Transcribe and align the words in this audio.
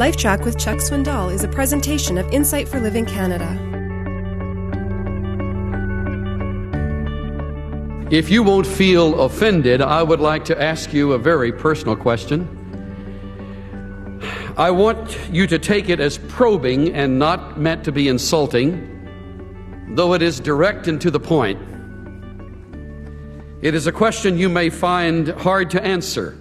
LifeTrac 0.00 0.46
with 0.46 0.58
Chuck 0.58 0.78
Swindoll 0.78 1.30
is 1.30 1.44
a 1.44 1.48
presentation 1.48 2.16
of 2.16 2.26
Insight 2.32 2.66
for 2.66 2.80
Living 2.80 3.04
Canada. 3.04 3.46
If 8.10 8.30
you 8.30 8.42
won't 8.42 8.66
feel 8.66 9.20
offended, 9.20 9.82
I 9.82 10.02
would 10.02 10.20
like 10.20 10.46
to 10.46 10.58
ask 10.58 10.94
you 10.94 11.12
a 11.12 11.18
very 11.18 11.52
personal 11.52 11.96
question. 11.96 12.48
I 14.56 14.70
want 14.70 15.18
you 15.30 15.46
to 15.46 15.58
take 15.58 15.90
it 15.90 16.00
as 16.00 16.16
probing 16.16 16.94
and 16.94 17.18
not 17.18 17.60
meant 17.60 17.84
to 17.84 17.92
be 17.92 18.08
insulting, 18.08 18.72
though 19.96 20.14
it 20.14 20.22
is 20.22 20.40
direct 20.40 20.88
and 20.88 20.98
to 21.02 21.10
the 21.10 21.20
point. 21.20 21.60
It 23.60 23.74
is 23.74 23.86
a 23.86 23.92
question 23.92 24.38
you 24.38 24.48
may 24.48 24.70
find 24.70 25.28
hard 25.28 25.68
to 25.72 25.84
answer. 25.84 26.39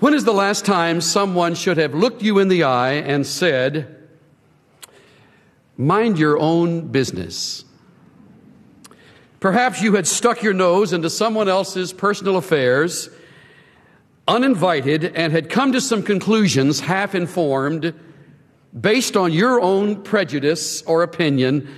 When 0.00 0.14
is 0.14 0.24
the 0.24 0.32
last 0.32 0.64
time 0.64 1.02
someone 1.02 1.54
should 1.54 1.76
have 1.76 1.94
looked 1.94 2.22
you 2.22 2.38
in 2.38 2.48
the 2.48 2.64
eye 2.64 2.92
and 2.92 3.26
said, 3.26 3.98
Mind 5.76 6.18
your 6.18 6.38
own 6.38 6.88
business? 6.88 7.66
Perhaps 9.40 9.82
you 9.82 9.96
had 9.96 10.06
stuck 10.06 10.42
your 10.42 10.54
nose 10.54 10.94
into 10.94 11.10
someone 11.10 11.50
else's 11.50 11.92
personal 11.92 12.38
affairs, 12.38 13.10
uninvited, 14.26 15.04
and 15.04 15.34
had 15.34 15.50
come 15.50 15.72
to 15.72 15.82
some 15.82 16.02
conclusions 16.02 16.80
half 16.80 17.14
informed 17.14 17.92
based 18.78 19.18
on 19.18 19.34
your 19.34 19.60
own 19.60 20.02
prejudice 20.02 20.80
or 20.82 21.02
opinion. 21.02 21.68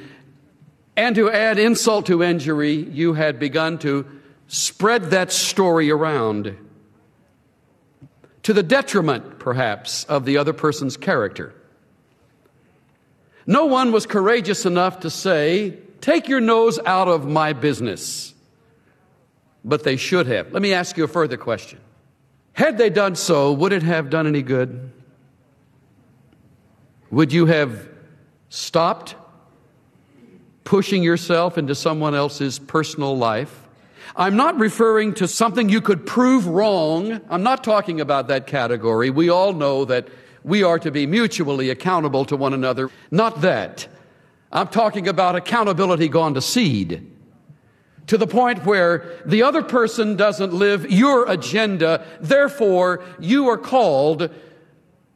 And 0.97 1.17
to 1.17 1.29
add 1.29 1.59
insult 1.59 2.07
to 2.07 2.23
injury, 2.23 2.75
you 2.75 3.15
had 3.15 3.41
begun 3.41 3.79
to 3.79 4.07
spread 4.47 5.11
that 5.11 5.33
story 5.33 5.91
around 5.91 6.57
to 8.43 8.53
the 8.53 8.63
detriment, 8.63 9.39
perhaps, 9.39 10.05
of 10.05 10.25
the 10.25 10.37
other 10.39 10.53
person's 10.53 10.97
character. 10.97 11.55
No 13.47 13.67
one 13.67 13.93
was 13.93 14.07
courageous 14.07 14.67
enough 14.67 15.01
to 15.01 15.11
say, 15.11 15.79
Take 16.01 16.29
your 16.29 16.41
nose 16.41 16.81
out 16.85 17.07
of 17.07 17.29
my 17.29 17.53
business. 17.53 18.35
But 19.65 19.85
they 19.85 19.97
should 19.97 20.27
have. 20.27 20.53
Let 20.53 20.61
me 20.61 20.73
ask 20.73 20.97
you 20.97 21.05
a 21.05 21.09
further 21.09 21.37
question. 21.37 21.79
Had 22.55 22.77
they 22.77 22.91
done 22.91 23.15
so, 23.15 23.53
would 23.53 23.73
it 23.73 23.85
have 23.85 24.11
done 24.11 24.27
any 24.27 24.43
good? 24.43 24.91
Would 27.13 27.33
you 27.33 27.47
have 27.47 27.89
stopped 28.49 29.15
pushing 30.65 31.03
yourself 31.03 31.57
into 31.57 31.75
someone 31.75 32.15
else's 32.15 32.59
personal 32.59 33.17
life? 33.17 33.69
I'm 34.17 34.37
not 34.37 34.59
referring 34.59 35.15
to 35.15 35.29
something 35.29 35.69
you 35.69 35.81
could 35.81 36.07
prove 36.07 36.47
wrong. 36.47 37.21
I'm 37.31 37.43
not 37.43 37.65
talking 37.65 38.01
about 38.01 38.29
that 38.29 38.47
category. 38.47 39.11
We 39.11 39.31
all 39.31 39.53
know 39.53 39.85
that 39.87 40.09
we 40.45 40.63
are 40.63 40.79
to 40.79 40.91
be 40.91 41.07
mutually 41.07 41.71
accountable 41.71 42.25
to 42.27 42.37
one 42.37 42.53
another. 42.53 42.91
Not 43.11 43.41
that. 43.43 43.87
I'm 44.51 44.69
talking 44.69 45.09
about 45.09 45.37
accountability 45.37 46.09
gone 46.09 46.35
to 46.35 46.43
seed. 46.43 47.09
To 48.09 48.19
the 48.19 48.27
point 48.27 48.67
where 48.67 49.23
the 49.25 49.45
other 49.45 49.63
person 49.63 50.17
doesn't 50.17 50.53
live 50.53 50.91
your 50.91 51.31
agenda, 51.31 52.05
therefore, 52.21 53.03
you 53.21 53.49
are 53.49 53.57
called 53.57 54.31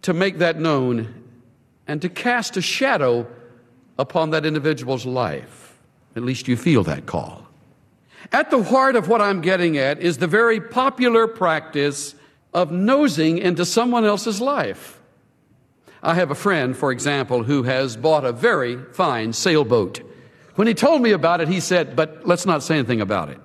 to 0.02 0.12
make 0.12 0.38
that 0.38 0.58
known 0.58 1.24
and 1.86 2.00
to 2.02 2.08
cast 2.08 2.56
a 2.56 2.62
shadow 2.62 3.26
upon 3.98 4.30
that 4.30 4.46
individual's 4.46 5.04
life. 5.04 5.78
At 6.14 6.22
least 6.22 6.48
you 6.48 6.56
feel 6.56 6.84
that 6.84 7.06
call. 7.06 7.45
At 8.32 8.50
the 8.50 8.62
heart 8.62 8.96
of 8.96 9.08
what 9.08 9.20
I'm 9.20 9.40
getting 9.40 9.78
at 9.78 10.00
is 10.00 10.18
the 10.18 10.26
very 10.26 10.60
popular 10.60 11.26
practice 11.26 12.14
of 12.52 12.70
nosing 12.70 13.38
into 13.38 13.64
someone 13.64 14.04
else's 14.04 14.40
life. 14.40 15.00
I 16.02 16.14
have 16.14 16.30
a 16.30 16.34
friend, 16.34 16.76
for 16.76 16.92
example, 16.92 17.42
who 17.42 17.64
has 17.64 17.96
bought 17.96 18.24
a 18.24 18.32
very 18.32 18.82
fine 18.92 19.32
sailboat. 19.32 20.00
When 20.54 20.66
he 20.66 20.74
told 20.74 21.02
me 21.02 21.12
about 21.12 21.40
it, 21.40 21.48
he 21.48 21.60
said, 21.60 21.96
But 21.96 22.26
let's 22.26 22.46
not 22.46 22.62
say 22.62 22.78
anything 22.78 23.00
about 23.00 23.30
it. 23.30 23.40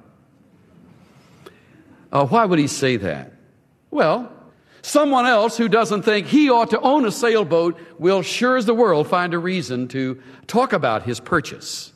Uh, 2.11 2.25
why 2.25 2.45
would 2.45 2.59
he 2.59 2.67
say 2.67 2.97
that? 2.97 3.33
Well, 3.89 4.31
someone 4.81 5.25
else 5.25 5.57
who 5.57 5.67
doesn't 5.69 6.03
think 6.03 6.27
he 6.27 6.49
ought 6.49 6.69
to 6.71 6.79
own 6.79 7.05
a 7.05 7.11
sailboat 7.11 7.79
will 7.97 8.21
sure 8.21 8.57
as 8.57 8.65
the 8.65 8.73
world 8.73 9.07
find 9.07 9.33
a 9.33 9.37
reason 9.37 9.87
to 9.89 10.21
talk 10.47 10.73
about 10.73 11.03
his 11.03 11.19
purchase 11.19 11.93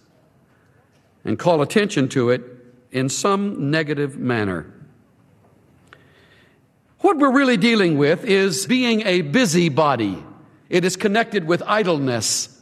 and 1.24 1.38
call 1.40 1.62
attention 1.62 2.08
to 2.10 2.30
it 2.30 2.55
in 2.96 3.10
some 3.10 3.72
negative 3.72 4.18
manner. 4.18 4.66
What 7.00 7.18
we're 7.18 7.34
really 7.34 7.58
dealing 7.58 7.98
with 7.98 8.24
is 8.24 8.66
being 8.66 9.02
a 9.06 9.20
busybody. 9.20 10.24
It 10.70 10.86
is 10.86 10.96
connected 10.96 11.46
with 11.46 11.62
idleness. 11.68 12.58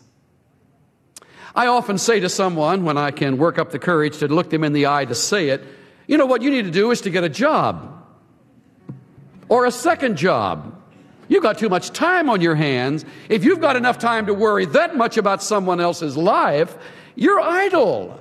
I 1.54 1.68
often 1.68 2.00
say 2.00 2.20
to 2.20 2.30
someone 2.30 2.84
when 2.84 2.98
I 2.98 3.12
can 3.12 3.38
work 3.38 3.60
up 3.60 3.70
the 3.70 3.78
courage 3.78 4.18
to 4.18 4.28
look 4.28 4.50
them 4.50 4.64
in 4.64 4.74
the 4.74 4.88
eye 4.88 5.06
to 5.06 5.14
say 5.14 5.50
it, 5.50 5.64
you 6.08 6.18
know 6.18 6.26
what 6.26 6.42
you 6.42 6.50
need 6.50 6.66
to 6.66 6.72
do 6.72 6.90
is 6.90 7.02
to 7.02 7.12
get 7.12 7.24
a 7.24 7.30
job 7.30 8.04
or 9.50 9.68
a 9.68 9.72
second 9.72 10.18
job. 10.18 10.82
You've 11.28 11.44
got 11.44 11.60
too 11.60 11.70
much 11.70 11.92
time 11.92 12.28
on 12.28 12.42
your 12.42 12.56
hands. 12.56 13.06
If 13.30 13.46
you've 13.46 13.62
got 13.62 13.76
enough 13.76 14.00
time 14.00 14.26
to 14.26 14.34
worry 14.34 14.66
that 14.66 14.98
much 14.98 15.18
about 15.18 15.44
someone 15.44 15.80
else's 15.80 16.18
life, 16.18 16.76
you're 17.16 17.40
idle. 17.40 18.20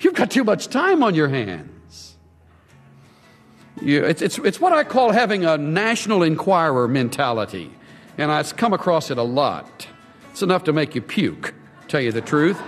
You've 0.00 0.14
got 0.14 0.30
too 0.30 0.44
much 0.44 0.68
time 0.68 1.02
on 1.02 1.14
your 1.14 1.28
hands. 1.28 2.16
You, 3.82 4.04
it's, 4.04 4.22
it's, 4.22 4.38
it's 4.38 4.60
what 4.60 4.72
I 4.72 4.82
call 4.84 5.12
having 5.12 5.44
a 5.44 5.56
National 5.58 6.22
Enquirer 6.22 6.88
mentality. 6.88 7.70
And 8.18 8.30
I've 8.30 8.56
come 8.56 8.72
across 8.72 9.10
it 9.10 9.18
a 9.18 9.22
lot. 9.22 9.86
It's 10.30 10.42
enough 10.42 10.64
to 10.64 10.72
make 10.72 10.94
you 10.94 11.02
puke, 11.02 11.54
tell 11.88 12.00
you 12.00 12.12
the 12.12 12.20
truth. 12.20 12.60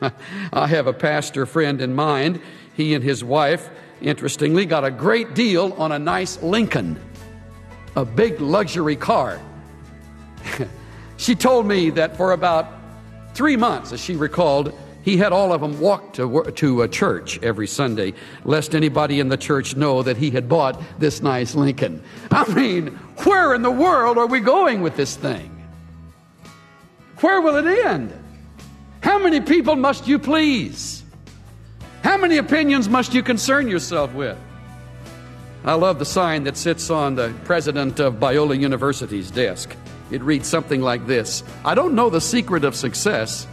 I 0.52 0.66
have 0.66 0.86
a 0.86 0.92
pastor 0.92 1.46
friend 1.46 1.80
in 1.80 1.94
mind. 1.94 2.40
He 2.74 2.94
and 2.94 3.04
his 3.04 3.22
wife, 3.22 3.70
interestingly, 4.00 4.66
got 4.66 4.84
a 4.84 4.90
great 4.90 5.34
deal 5.34 5.72
on 5.74 5.92
a 5.92 5.98
nice 5.98 6.42
Lincoln, 6.42 7.00
a 7.96 8.04
big 8.04 8.40
luxury 8.40 8.96
car. 8.96 9.40
she 11.16 11.34
told 11.34 11.66
me 11.66 11.90
that 11.90 12.16
for 12.16 12.32
about 12.32 12.66
three 13.34 13.56
months, 13.56 13.92
as 13.92 14.00
she 14.00 14.16
recalled, 14.16 14.76
he 15.04 15.18
had 15.18 15.32
all 15.32 15.52
of 15.52 15.60
them 15.60 15.78
walk 15.80 16.14
to, 16.14 16.50
to 16.56 16.80
a 16.80 16.88
church 16.88 17.38
every 17.42 17.66
Sunday, 17.66 18.14
lest 18.44 18.74
anybody 18.74 19.20
in 19.20 19.28
the 19.28 19.36
church 19.36 19.76
know 19.76 20.02
that 20.02 20.16
he 20.16 20.30
had 20.30 20.48
bought 20.48 20.80
this 20.98 21.20
nice 21.20 21.54
Lincoln. 21.54 22.02
I 22.30 22.50
mean, 22.54 22.86
where 23.24 23.52
in 23.54 23.60
the 23.60 23.70
world 23.70 24.16
are 24.16 24.26
we 24.26 24.40
going 24.40 24.80
with 24.80 24.96
this 24.96 25.14
thing? 25.14 25.50
Where 27.20 27.42
will 27.42 27.56
it 27.56 27.84
end? 27.84 28.18
How 29.02 29.18
many 29.18 29.42
people 29.42 29.76
must 29.76 30.08
you 30.08 30.18
please? 30.18 31.04
How 32.02 32.16
many 32.16 32.38
opinions 32.38 32.88
must 32.88 33.12
you 33.12 33.22
concern 33.22 33.68
yourself 33.68 34.14
with? 34.14 34.38
I 35.66 35.74
love 35.74 35.98
the 35.98 36.06
sign 36.06 36.44
that 36.44 36.56
sits 36.56 36.88
on 36.88 37.14
the 37.14 37.34
president 37.44 38.00
of 38.00 38.14
Biola 38.14 38.58
University's 38.58 39.30
desk. 39.30 39.76
It 40.10 40.22
reads 40.22 40.48
something 40.48 40.80
like 40.80 41.06
this 41.06 41.44
I 41.62 41.74
don't 41.74 41.94
know 41.94 42.08
the 42.08 42.22
secret 42.22 42.64
of 42.64 42.74
success 42.74 43.46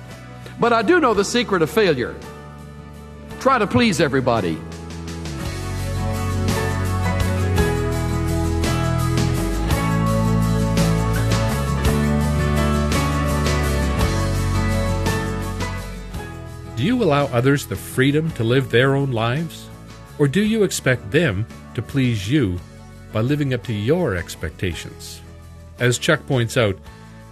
but 0.62 0.72
I 0.72 0.84
do 0.84 1.00
know 1.00 1.16
the 1.16 1.26
secret 1.26 1.64
of 1.64 1.72
failure. 1.72 2.16
Try 3.40 3.58
to 3.58 3.66
please 3.66 4.00
everybody. 4.00 4.60
Do 16.76 16.84
you 16.88 17.02
allow 17.02 17.26
others 17.26 17.66
the 17.66 17.76
freedom 17.76 18.30
to 18.34 18.44
live 18.44 18.70
their 18.70 18.96
own 18.96 19.12
lives? 19.12 19.68
Or 20.20 20.28
do 20.28 20.44
you 20.44 20.62
expect 20.62 21.10
them 21.10 21.48
to 21.74 21.82
please 21.82 22.30
you 22.30 22.60
by 23.12 23.22
living 23.22 23.56
up 23.56 23.64
to 23.64 23.74
your 23.74 24.16
expectations? 24.16 25.24
As 25.80 25.97
Chuck 25.97 26.24
points 26.28 26.56
out, 26.56 26.78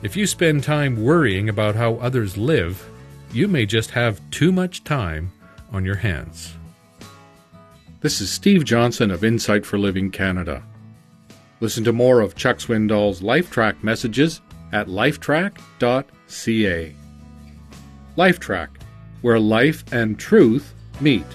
if 0.01 0.18
you 0.18 0.25
spend 0.25 0.63
time 0.63 1.03
worrying 1.03 1.48
about 1.48 1.75
how 1.75 1.95
others 1.95 2.36
live, 2.36 2.88
you 3.31 3.47
may 3.47 3.65
just 3.65 3.91
have 3.91 4.21
too 4.31 4.51
much 4.51 4.83
time 4.83 5.31
on 5.71 5.85
your 5.85 5.95
hands. 5.95 6.55
This 8.01 8.21
is 8.21 8.31
Steve 8.31 8.65
Johnson 8.65 9.11
of 9.11 9.23
Insight 9.23 9.65
for 9.65 9.77
Living 9.77 10.09
Canada. 10.09 10.63
Listen 11.59 11.83
to 11.83 11.91
more 11.91 12.21
of 12.21 12.35
Chuck 12.35 12.57
Swindoll's 12.57 13.21
LifeTrac 13.21 13.83
messages 13.83 14.41
at 14.71 14.87
lifetrac.ca. 14.87 16.95
LifeTrac, 18.17 18.67
where 19.21 19.39
life 19.39 19.83
and 19.91 20.17
truth 20.17 20.73
meet. 21.01 21.25